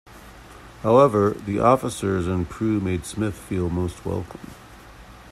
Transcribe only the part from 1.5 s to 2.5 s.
officers and